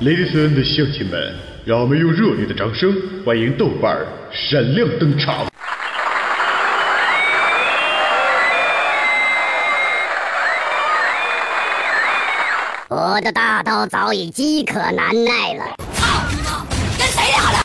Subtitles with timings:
[0.00, 2.94] Ladies and 乡亲们，让我们用热烈的掌声
[3.26, 5.44] 欢迎豆瓣儿闪亮登场。
[12.86, 15.64] 我的大刀早已饥渴难耐了。
[15.94, 16.64] 操你妈！
[16.96, 17.58] 跟谁俩的？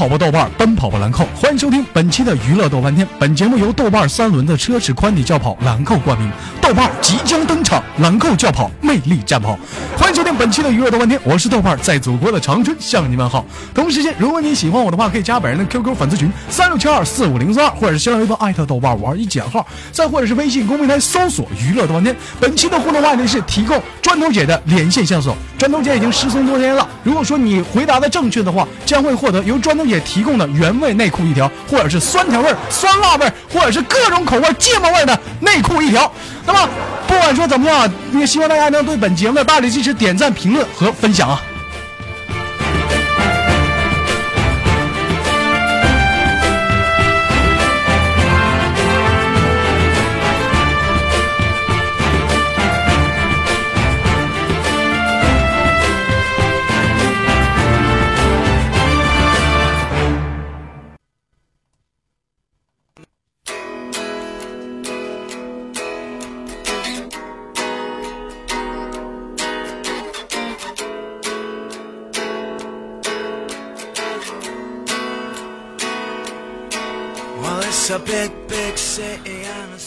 [0.00, 3.06] 跑吧豆瓣，奔跑吧兰蔻，欢迎收听本期的娱乐豆翻天。
[3.18, 7.39] 本节目由豆瓣三轮的车尺宽体轿跑兰蔻冠名，豆瓣即将
[7.70, 9.56] 场，兰蔻轿跑魅力战跑。
[9.96, 13.44] 欢迎收听本期的娱乐豆翻天，我是豆瓣，在祖国的长春向你问好。
[13.72, 22.16] 同时间，如果你喜欢我的话，可以加本人的 QQ 粉丝群三六七二四五零四二，或者是新浪微博艾特豆瓣五二一减号，再或者是微信公众平台搜索娱乐豆翻天。
[22.40, 26.88] 本期的互动话题是提供砖头姐的连线线索，砖头姐已经失踪多天了。
[27.04, 36.10] 如果说你回答的正确的话，将会获得由砖头姐提供的原味内裤一条，或者是酸甜味、酸辣味，或者是各种口味芥末味的内裤一条。
[36.44, 36.68] 那么，
[37.10, 41.42] 不管说怎么样，也希望大家能对本节目的大力支持点赞、评论和分享啊！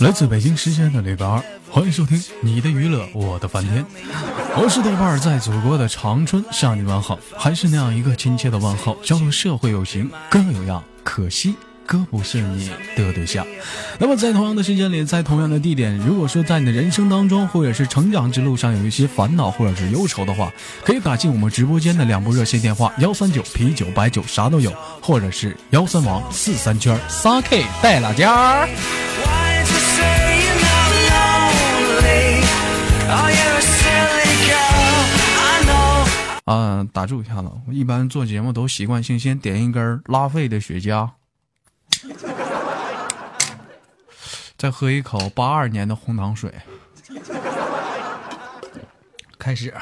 [0.03, 3.85] 来自北京时间的礼拜二，欢迎收听你的娱乐，我的翻天。
[4.53, 13.47] 我是豆瓣儿，在祖国的长春向你问好，还是那样一个亲切的问候，叫做社会有情哥有样，可惜哥不是你的对象。
[13.97, 20.51] 那么在同样的时间里，在同样的地点，如果说在你的人生当中，或者是成长之路上有一些烦恼或者是忧愁的话，
[20.83, 24.69] 可以打进我们直播间的两部热线电话：幺三九啤酒白酒啥都有，
[25.01, 28.67] 或者是幺三王四三圈仨 K 带拉家。
[36.45, 41.09] 啊，打住一下子，我一般做节目都习惯性先点一根拉菲的雪茄，
[44.57, 46.53] 再喝一口八二年的红糖水。
[49.39, 49.73] 开始。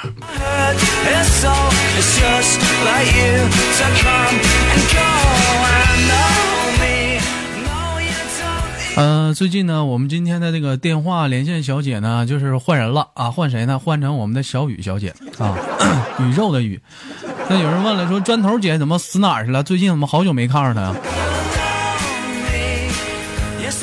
[8.98, 13.80] 呃，最近呢，我们今天的这个电话连线小姐呢，就是换人了啊，换谁呢？
[13.80, 15.58] 换成我们的小雨小姐啊，
[16.20, 16.80] 宇宙的雨。
[17.50, 19.64] 那有人问了，说砖头姐怎么死哪儿去了？
[19.64, 20.96] 最近怎么好久没看着她呀？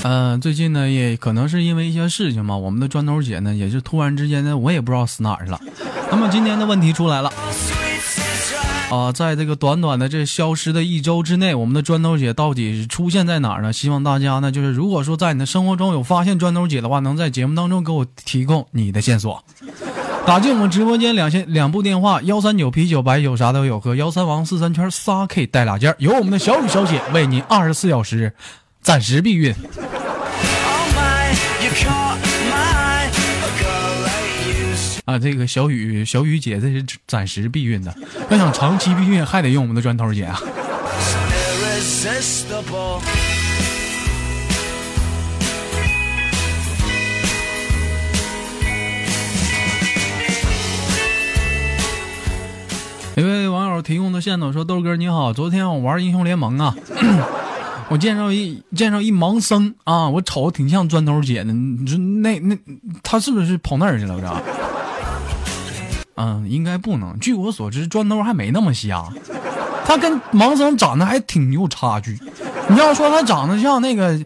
[0.04, 5.58] 嗯、最近呢，也可能是因为一些事情嘛，我们的砖头姐呢，也是突然之间呢，我也不知道死哪儿去了。
[6.10, 7.32] 那么今天的问题出来了。
[8.90, 13.70] 啊，在这个短短的这消失的一周之内，我们的砖头姐到底出现在哪儿呢？
[13.70, 19.44] 希望大家呢，就是如果说在你的生活中有发现砖头姐的话，能在节目当中给我提供你的线索。
[20.26, 28.32] 打进我们直播间两线两部电话：幺三九啤酒白酒啥都有和幺三王四三圈仨 K 带俩件，由我们的小雨小姐为您二十四小时
[28.80, 29.54] 暂时避孕。
[35.08, 37.96] 啊，这个小雨小雨姐这是暂时避孕的，
[38.28, 40.38] 要想长期避孕还得用我们的砖头姐啊。
[53.16, 56.76] 一位网友提供的线索说：“豆哥你好，昨天我玩英雄联盟啊，
[57.88, 62.54] 我见着一见着一盲僧啊，我瞅着挺像砖头姐的，你说那那
[63.02, 64.14] 他是不是跑那儿去了？
[64.14, 64.67] 我这？
[66.18, 67.16] 嗯，应该不能。
[67.20, 69.04] 据我所知，砖头还没那么瞎，
[69.86, 72.18] 他跟盲僧长得还挺有差距。
[72.68, 74.18] 你要说他长得像那个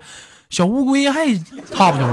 [0.48, 1.26] 小乌龟，还
[1.70, 2.08] 差不多。”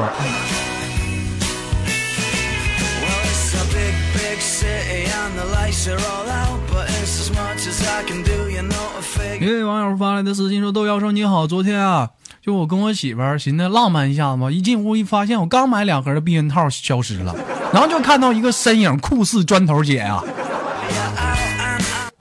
[9.39, 12.09] 一位网友发来的私信说：“豆妖说你好，昨天啊，
[12.49, 17.35] 就我跟我媳妇儿寻思浪漫一下子嘛，一进屋一发现我刚买两盒的避孕套消失了，
[17.71, 20.23] 然后就看到一个身影酷似砖头姐啊、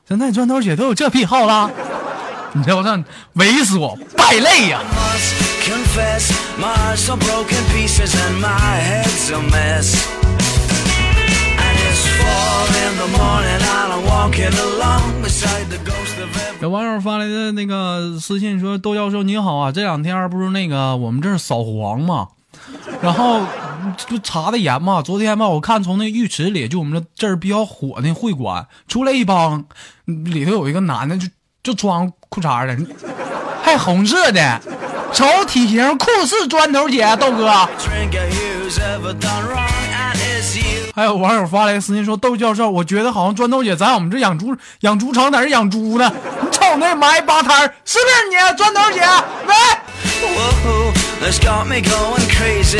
[0.07, 1.71] 现在砖头姐都有这癖好了，
[2.53, 2.95] 你知道这
[3.37, 4.81] 猥琐败类呀、
[16.61, 22.27] 有网友发来的那个私信说：“窦教授你好啊，这两天不是那个我们这儿扫黄嘛，
[23.01, 23.41] 然后
[24.09, 25.01] 就查的严嘛。
[25.01, 29.65] 昨天吧，我看从那浴池里，就我们这这儿比较火的会馆出来一帮，
[30.07, 31.29] 里头有一个男的就
[31.63, 32.77] 就穿裤衩的，
[33.63, 34.61] 还红色的，
[35.13, 37.53] 瞅体型酷似砖头姐，豆哥。”
[40.95, 46.13] 还有网友发来私信说窦教授我觉得好像砖头姐在我们这养猪养猪场在这养猪呢？
[46.43, 49.01] 你瞅那埋巴摊儿是不是你啊砖头姐？
[49.47, 49.55] 喂。
[50.19, 50.35] So
[52.29, 52.79] crazy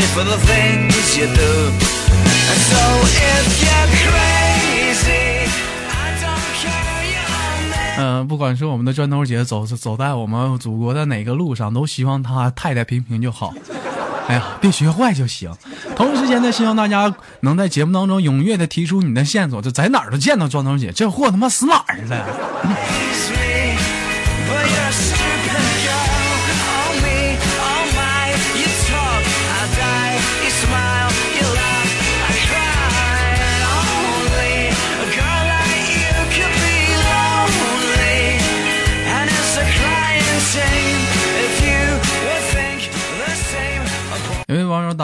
[5.87, 13.53] i don't you're 嗯不管是我们的砖头姐走走在我们祖国的哪个路上都希望她太太平平就好。
[14.29, 15.51] 哎呀，别学坏就行。
[15.95, 22.25] 同时间呢，希望大家能在节目当中踊跃的提出你的线索，就在哪儿都见到庄头姐，这货他妈死哪儿去了？”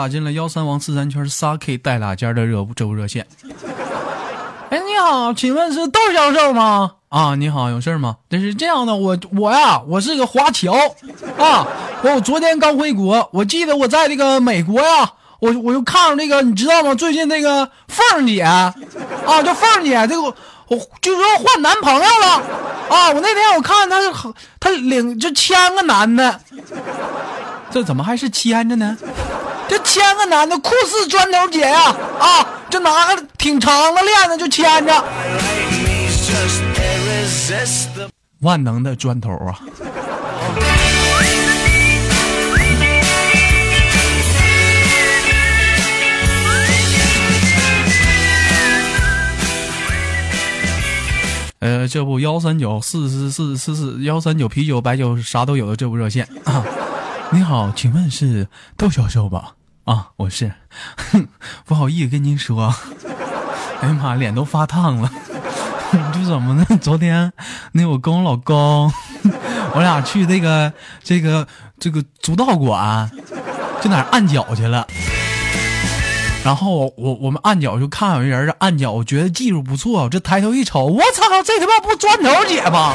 [0.06, 3.26] 打进了幺三王四三圈仨 K 带俩尖的热这部热线。
[4.70, 6.92] 哎，你好，请问是窦教授吗？
[7.08, 8.14] 啊，你好，有事吗？
[8.30, 10.72] 这是这样的，我我呀，我是个华侨
[11.36, 11.66] 啊，
[12.04, 16.94] 我昨天刚回国，我记得我在这个美国呀，我我就看着那个，你知道吗？
[16.94, 18.72] 最近那个凤姐啊，
[19.42, 22.42] 叫凤姐，这个我就说换男朋友了
[22.88, 24.12] 啊，我那天我看她是
[24.60, 26.40] 她领就牵个男的，
[27.72, 28.96] 这怎么还是牵着呢？
[29.68, 32.46] 这牵个男的酷似砖头姐呀、啊！
[32.70, 35.04] 就拿个挺长的链子就牵着，
[38.40, 39.58] 万能的砖头啊！
[51.58, 56.64] 呃，这部幺三九四四四四四幺三九啤酒白酒啥都有的这部热线啊，
[57.30, 59.54] 你好，请问是窦教授吧？
[59.84, 60.52] 啊，我是，
[61.66, 62.72] 不好意思跟您说，
[63.82, 65.10] 哎呀妈，脸都发烫了。
[66.12, 66.66] 这怎么呢？
[66.80, 67.32] 昨天
[67.72, 68.92] 那我跟我老公，
[69.74, 71.46] 我俩去那个这个
[71.78, 73.10] 这个足道馆，
[73.80, 74.86] 就哪按脚去了。
[76.44, 82.94] 然后我我们按脚就看有一人按脚，我觉得技术不错，这抬头一瞅，我操，这他妈不砖头姐吗？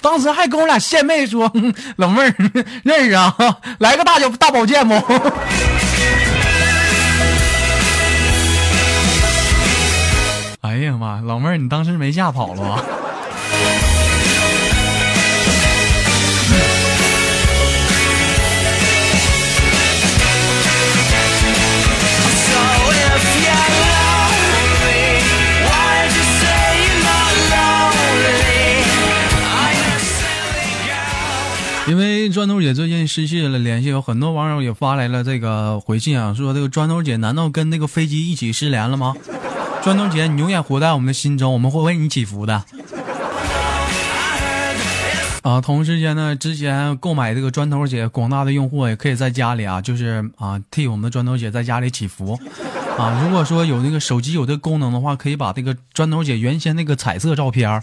[0.00, 1.50] 当时还跟我俩献媚说，
[1.96, 2.34] 老妹儿
[2.84, 3.34] 认识啊，
[3.78, 4.94] 来个大脚大保健不？
[10.60, 12.84] 哎呀妈，老妹儿，你当时没吓跑了吧？
[32.30, 39.14] 砖头姐最近失去了联系，有很多网友也发来了这个回信啊，说这个砖头姐难道跟那个飞机一起失联了吗？
[39.82, 42.62] 砖头姐，你永远活在我们的心中，我们会为你祈福的。
[45.42, 52.38] 啊，同时间呢，之前购买这个砖头姐，广大的用户也可以在家里啊，就是啊，替我们的砖头姐在家里祈福。
[52.98, 57.82] 啊，如果说有那个手机有这个功能的话，可以把这个砖头姐原先那个彩色照片儿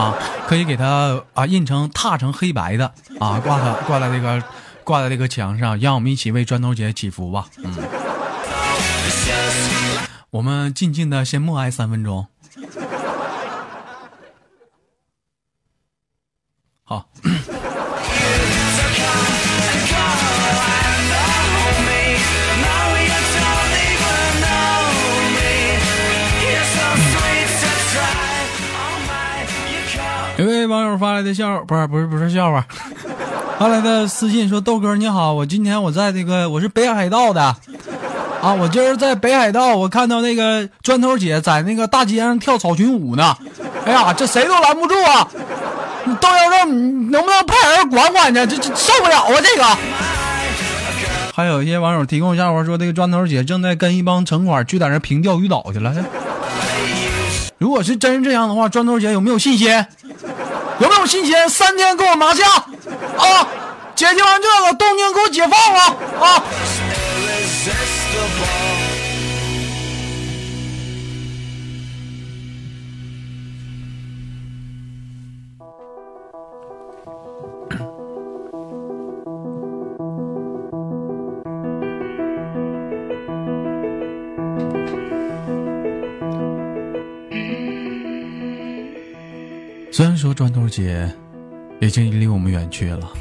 [0.00, 0.16] 啊，
[0.46, 2.86] 可以给它啊印成踏成黑白的
[3.18, 4.42] 啊，挂它挂在这个
[4.82, 7.46] 挂在这个墙上，让我们一起为砖头姐祈福吧。
[7.58, 7.76] 嗯，
[10.30, 12.26] 我们静静的先默哀三分钟。
[16.82, 17.08] 好。
[30.98, 32.64] 发来的笑，不是不是不是笑话，
[33.58, 37.42] 发来的私信说：“豆哥你好，我今天我在这个我是北海道的，
[38.40, 43.36] 啊，我今儿在北海道，我看到那个砖头姐在那个大街上跳草裙舞呢，
[43.84, 45.28] 哎呀，这谁都拦不住啊！
[46.04, 48.46] 你豆教授，你能不能派人管管去？
[48.46, 49.64] 这这受不了啊，这个。”
[51.32, 55.94] 还有一些网友提供笑话说，这个砖头姐正在跟一帮城管去在那平钓鱼岛去了。
[57.56, 59.68] 如果是真是这样的话，砖头姐有没有信心？
[60.80, 61.48] 有没有信心？
[61.48, 62.44] 三天给我拿下
[63.18, 63.46] 啊！
[63.94, 65.80] 解决完这个，东京给我解放了
[66.20, 66.42] 啊！
[90.00, 91.06] 虽然说砖头姐
[91.78, 93.12] 已经离我们远去了，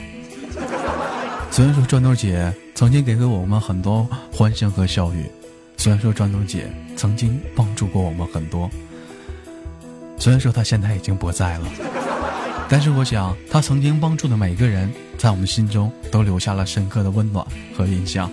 [1.52, 5.26] 虽然说砖头姐曾经给过我们很多欢声和笑语，
[5.76, 8.70] 虽然说砖头姐曾经帮助过我们很多，
[10.18, 11.68] 虽然说她现在已经不在了，
[12.70, 17.46] 但是我想她曾经帮助的每个人，在我们心中都留下了深刻的温暖
[17.76, 18.32] 和印象。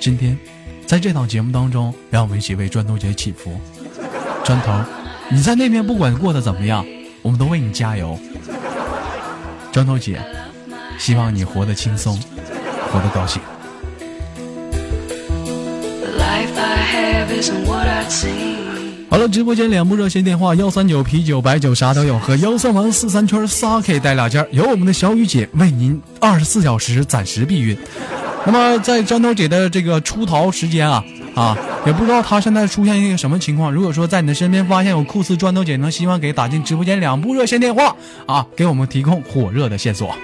[0.00, 0.38] 今天，
[0.86, 3.60] 在这档节目当中，让我们一起为砖头姐祈福。
[4.44, 4.82] 砖头，
[5.30, 6.86] 你在那边不管过得怎么样，
[7.22, 8.18] 我们都为你加油。
[9.72, 10.20] 砖头姐，
[10.98, 12.18] 希望你活得轻松，
[12.92, 13.40] 活得高兴。
[19.08, 27.76] 好了，直播间两部热线电话：幺三九啤酒白酒啥都有和幺三王四三圈仨 K 带俩件儿，由我们的小雨姐为您二十四小时暂时避孕。
[28.44, 33.72] 那么在砖头姐的这个出逃时间啊啊，也不知道他现在出现一个什么情况。
[33.72, 37.96] 如果说在你的身边发现有酷似砖头姐，能希望给打进直播间两部热线电话
[38.26, 40.14] 啊，给我们提供火热的线索。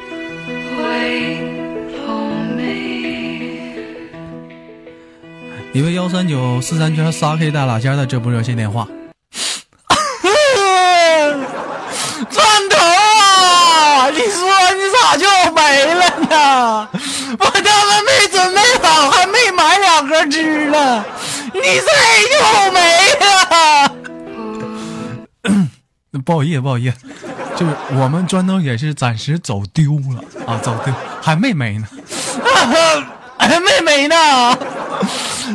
[5.72, 8.86] 一位幺三九四三圈三 K 带俩件儿的这部热线电话。
[12.30, 16.88] 砖头啊，你说你咋就没了呢？
[17.38, 20.06] 我他妈没准备好，还没买两
[20.68, 21.04] 盒吃呢，
[21.54, 21.90] 你这
[22.28, 22.38] 就
[22.72, 22.78] 没
[23.20, 23.90] 了。
[26.25, 26.96] 不好意思，不好意思，
[27.56, 31.87] 就是我们砖头也是暂时走丢了啊，走丢还没没呢，
[33.38, 34.58] 还没没呢。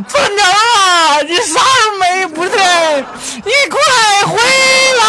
[0.08, 2.26] 村长啊，你啥时候没？
[2.28, 3.80] 不是，你快
[4.26, 4.42] 回
[5.00, 5.06] 来，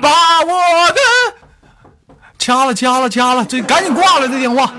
[0.00, 0.52] 把我
[0.92, 1.00] 的
[2.38, 4.72] 掐了掐了掐了，这赶紧挂了这电话。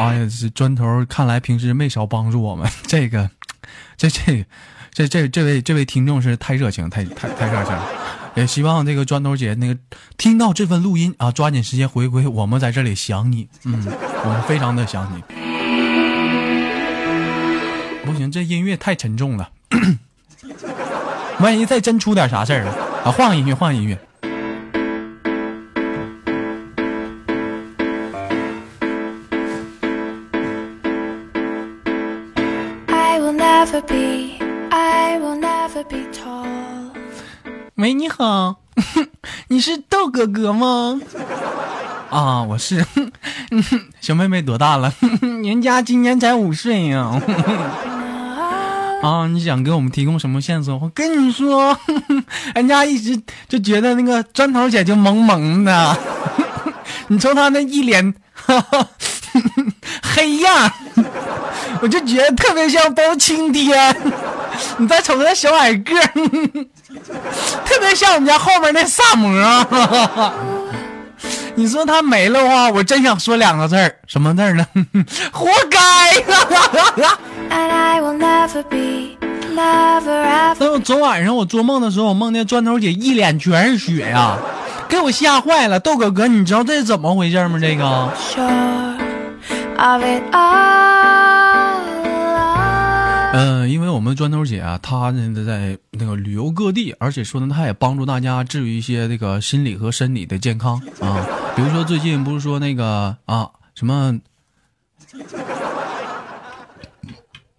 [0.00, 2.66] 哎呀，这砖头看来平时没少帮助我们。
[2.88, 3.28] 这个，
[3.96, 4.46] 这这
[4.92, 7.86] 这这这位这位听众是太热情，太太太热情了。
[8.34, 9.76] 也希望这个砖头姐那个
[10.16, 12.26] 听到这份录音啊，抓紧时间回归。
[12.26, 13.86] 我们在这里想你，嗯，
[14.24, 15.20] 我们非常的想你。
[18.04, 19.50] 不行，这音乐太沉重了，
[21.40, 22.72] 万一再真出点啥事儿了
[23.04, 23.10] 啊！
[23.10, 23.98] 换个音乐，换个音乐。
[37.74, 38.56] 喂，你好，
[39.48, 40.98] 你是豆哥哥吗？
[42.08, 42.82] 啊，我是。
[44.00, 44.90] 小妹妹多大了？
[45.44, 47.20] 人家今年才五岁呀、
[49.02, 50.78] 啊，你想给我们提供什么线索？
[50.78, 51.78] 我跟你说，
[52.54, 55.98] 人家一直就觉得那个砖头姐就萌萌的，
[57.08, 58.14] 你瞅她那一脸
[60.02, 60.72] 黑样，
[61.80, 63.96] 我就觉得特别像包青天。
[64.76, 65.94] 你再瞅那小矮个，
[67.64, 70.32] 特别像我们家后面那萨摩。
[71.54, 74.66] 你说他没了话，我真想说两个字儿，什么字儿呢？
[75.32, 76.14] 活该
[79.56, 80.54] ever.
[80.58, 84.38] 但我昨晚上我做梦的时候，我梦见砖头姐一脸全是血呀、
[84.88, 85.78] 给我吓坏了。
[85.80, 87.58] 豆哥哥，你知道这是怎么回事吗？
[87.60, 88.10] 这个
[93.32, 101.24] 嗯、因为我们砖头姐啊，她呢在那个旅游各地，而且说呢，她也帮助大家治愈一些这个心理和身体的健康啊。
[101.56, 104.20] 比如说最近不是说那个啊什么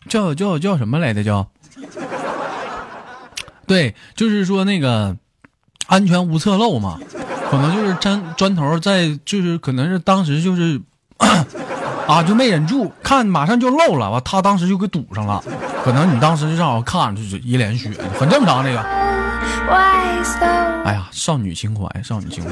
[0.07, 1.23] 叫叫叫什么来着？
[1.23, 1.49] 叫
[3.65, 5.17] 对，就是说那个
[5.87, 6.99] 安全无侧漏嘛，
[7.49, 10.79] 可能就是砖砖头在，就是可能是当时就是
[12.11, 15.41] 啊就没忍住，看马上就漏了，完他当时就给堵上了，
[15.81, 17.89] 可能你当时就正好看就是一脸血，
[18.19, 18.81] 很正常这个。
[20.83, 22.51] 哎呀，少女情怀，少女情怀。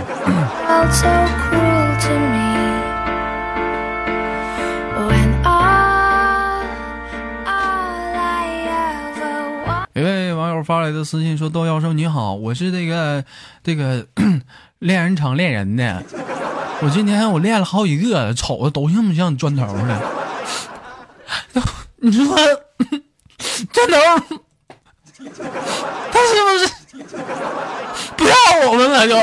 [9.94, 13.26] 一位网友发来的私信说：“窦教授你好，我是这个
[13.62, 14.08] 这个
[14.80, 16.02] 恋人场恋人的，
[16.82, 20.02] 我今天我练了好几个，瞅着都像不像砖头的？
[21.98, 22.26] 你说
[23.74, 23.98] 砖头，
[26.12, 26.70] 他是不是
[28.16, 28.36] 不要
[28.70, 29.16] 我们了就？”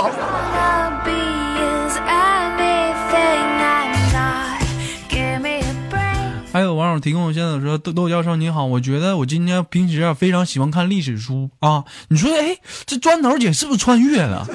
[6.52, 11.84] 还有网友提供线索说：“豆豆教授你好，我觉得我今天平时啊非常喜欢看历史书啊。
[12.08, 14.46] 你说，哎，这砖头姐是不是穿越了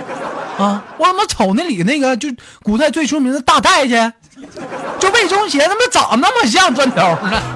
[0.58, 0.84] 啊？
[0.98, 2.30] 我怎么瞅那里那个就
[2.64, 4.14] 古代最出名的大太监，
[5.00, 7.42] 就魏忠贤他妈长那么像砖头呢.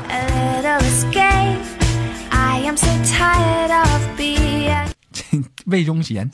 [5.65, 6.29] 魏忠贤，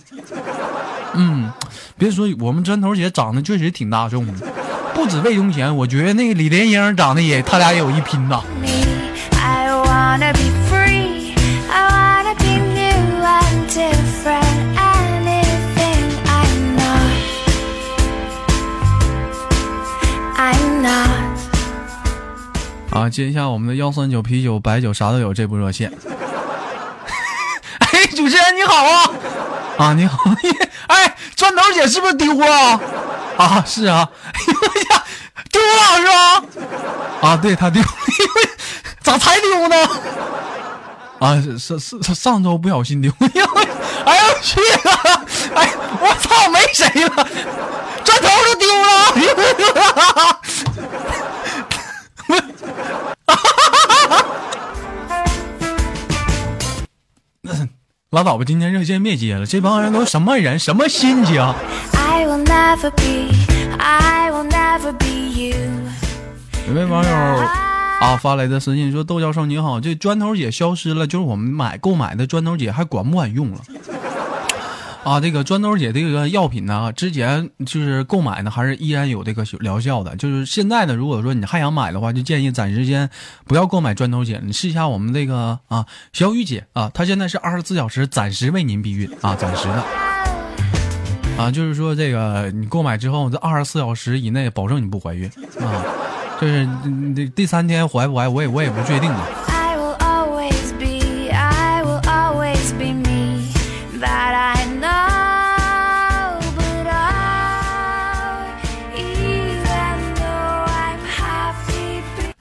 [1.14, 1.52] 嗯，
[1.98, 4.48] 别说我们砖头姐长得确实挺大众的，
[4.94, 8.44] 不止魏忠贤，我觉得那个李莲英长得也，他俩也有一拼呐。
[8.62, 8.68] me.
[9.34, 10.34] I wanna
[23.02, 25.92] 啊，接一下我们的幺三九啤酒、白酒啥都有这部热线。
[27.80, 29.10] 哎，主持人你好啊！
[29.80, 30.20] 啊，你好，
[30.86, 32.80] 哎，砖头姐是不是丢了？
[33.38, 35.04] 啊，是啊， 哎呀，
[35.52, 36.44] 丢了是吧？
[37.28, 37.82] 啊，对，他丢，
[39.02, 39.76] 咋才丢呢？
[41.18, 43.46] 啊，是是上周不小心丢，哎呦，
[44.06, 44.60] 哎呦我去！
[45.56, 46.60] 哎，我操，没
[58.14, 61.42] 拉倒吧，今天热线别接了，这帮人都什么人，什么心情
[61.94, 63.34] ？I will never be.
[63.80, 65.56] I will never be you.
[66.68, 67.16] 有位网友
[68.02, 73.62] 啊发来的私信说：“豆教授你好，这砖头姐消失了，就是我们买购买的砖头姐还管不管用了？”
[75.04, 80.16] 啊，这个砖头姐这个药品呢，之前就是购买呢，还是依然有这个疗效的。
[80.16, 83.10] 就是现在呢，如果说你还想买的话，就建议暂时先
[83.46, 89.84] 不要购买砖头姐，你试一下我们这个啊小雨姐啊，她现在是二十四小时暂时为您避孕啊，暂时的。
[91.36, 95.28] 啊，就是说这个你购买之后，这二十四小时以内保证你不怀孕
[95.60, 95.82] 啊，
[96.40, 99.41] 就是嗯这第三天怀不怀，我也我也不确定的。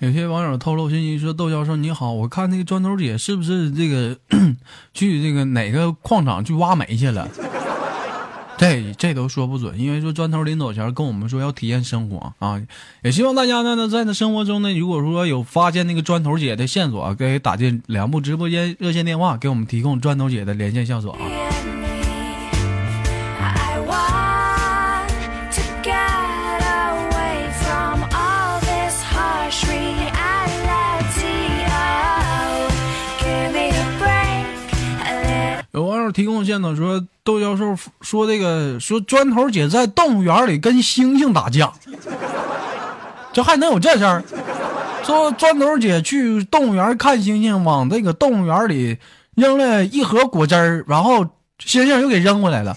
[0.00, 4.16] 有些网友透露信息说：“窦教授你好，我看那个砖头姐是不是这个
[4.94, 7.28] 去这个哪个矿场去挖煤去了？”
[8.56, 12.60] 这这都说不准，因为说砖头临走前跟我们说要体验生活啊，
[13.02, 21.18] 也希望大家呢呢在那生活中呢，如果说有发现那个砖头姐的线索，可以打进两部直播间热线电话，给我们提供砖头姐的连线线索啊。
[36.12, 41.72] 提供线索说，窦教授说这个说砖头姐在动物园里跟猩猩打架，
[43.32, 44.24] 这还能有这事儿？
[45.02, 48.98] 说砖头姐去动物园看猩猩，往这个动物园里
[49.34, 51.24] 扔了一盒果汁儿，然后
[51.58, 52.76] 猩猩又给扔回来了，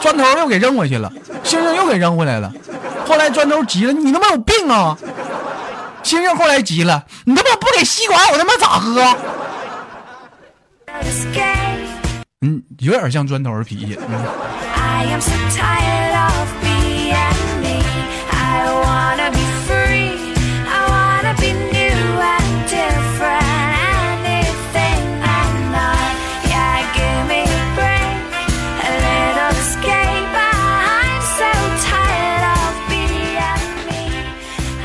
[0.00, 1.12] 砖头又给扔回去了，
[1.44, 2.52] 猩猩又给扔回来了。
[3.06, 4.98] 后来砖头急了，你他妈有病啊！
[6.02, 9.02] 猩猩后来急了，你他妈不给吸管，我他妈咋喝？
[12.78, 13.98] 有点像砖头脾气。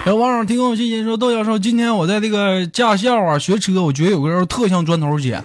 [0.04, 5.40] 然后网友提供信息说，窦教授，今天我在这个驾校啊学车，我觉得有个人特像砖头姐，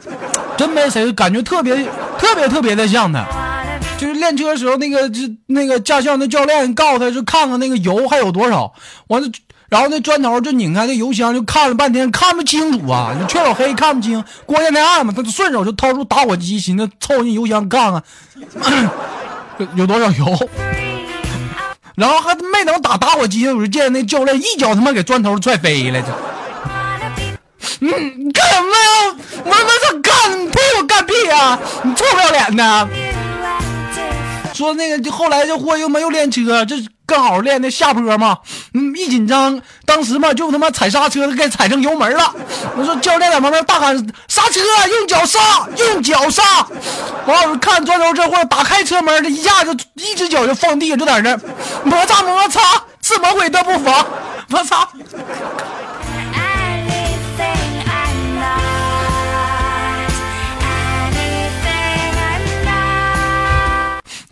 [0.57, 1.76] 真没谁，感觉特别。
[2.18, 3.24] 特别特别的像他。
[3.98, 8.70] 就是练车的时候，那个就那个驾校那教练告诉他，就看看那个油还有多少，
[9.07, 9.29] 完了，
[9.70, 18.02] 然后那砖头就拧开那油箱，就看了半天，看不清楚啊，就缺少黑看不清，光线太暗嘛，他就顺手就掏出打火机，寻思凑进油箱看看
[19.74, 20.48] 有多少油。
[21.94, 26.02] 然后还没等打打火机，我就见那教练一脚他妈给砖头踹飞了。
[26.02, 26.09] 这
[27.81, 29.16] be 你干什么呀？
[29.44, 31.59] 我他妈干你屁股干屁啊！
[31.83, 32.88] 你臭不要脸的！
[34.55, 38.38] 说那个就后来这货又没有练车，这刚好练那下坡嘛，
[38.72, 42.35] 嗯，一紧张，当时嘛就他妈踩刹车给踩成油门了。
[42.74, 43.94] 我说教练在旁边大喊
[44.29, 46.66] 刹车，用脚刹，用脚刹。
[47.26, 51.40] 完了我看砖头这货打开车门，这一下就一只脚就放地，就在那儿
[51.85, 52.61] 摩擦摩擦，
[53.02, 54.07] 是魔鬼的步伐。
[54.50, 54.88] 我操！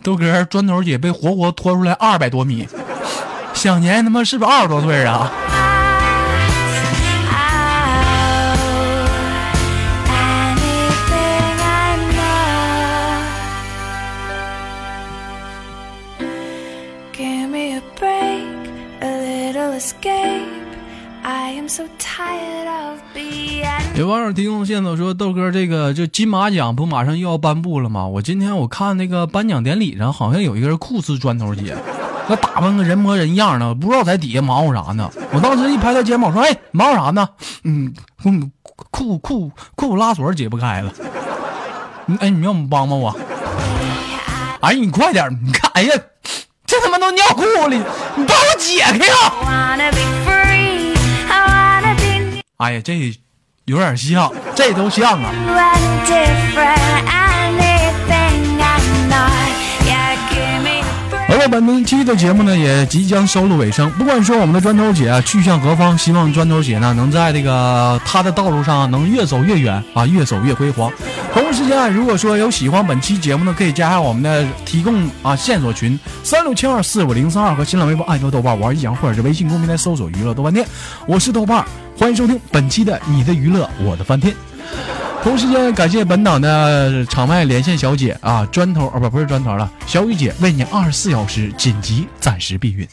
[0.05, 2.67] 豆哥，砖头姐被活活拖出来二百多米，
[3.55, 5.31] 享年他妈是不是二十多岁啊
[19.75, 20.34] ？Escape.
[23.95, 28.05] 有网友提供线索说，豆哥这个就金马奖不马上又要颁布了吗？
[28.05, 31.75] 我今天我看那个颁奖典礼上，好像有一个人酷似砖头姐，
[32.27, 35.09] 那打扮个人模人样的，不知道在底下忙活啥呢。
[35.31, 37.27] 我当时一拍他肩膀说：“哎，忙活啥呢？
[37.63, 37.91] 嗯
[38.25, 38.51] 嗯，
[38.91, 40.93] 裤裤裤拉锁解不开了。
[42.05, 43.17] 嗯哎，你要不帮帮我？
[44.59, 45.91] 哎，你快点，你看，哎呀，
[46.67, 47.77] 这他妈都尿裤里，
[48.15, 50.24] 你帮我解开呀！
[52.65, 53.13] 哎呀，这
[53.65, 55.31] 有点像，这都像啊。
[61.47, 63.89] 本期的节目呢，也即将收录尾声。
[63.91, 70.91] 不管说我们的砖头姐啊去向何方，希望砖头姐呢能在这个她的道路上能越走越远啊，越走越辉煌。
[71.33, 80.65] 同时间啊，如果说有喜欢本期节目呢，可以加上我们的提供啊线索群三六七二四五零三二和新浪微博艾特豆瓣玩一阳，或者是微信公平台搜索娱乐豆瓣店。
[81.07, 81.63] 我是豆瓣，
[81.97, 84.33] 欢迎收听本期的你的娱乐我的饭店。
[85.25, 92.87] 同时间感谢本档的场外连线小姐啊，砖头啊不不是砖头了，小雨姐为你二十四小时紧急暂时避孕。